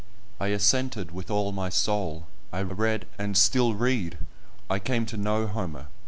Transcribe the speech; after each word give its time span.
I 0.39 0.47
assented 0.47 1.11
with 1.11 1.29
all 1.29 1.51
my 1.51 1.69
soul. 1.69 2.25
I 2.51 2.63
read, 2.63 3.05
and 3.19 3.37
still 3.37 3.75
read; 3.75 4.17
I 4.67 4.79
came 4.79 5.05
to 5.05 5.15
know 5.15 5.45
Homer. 5.45 5.89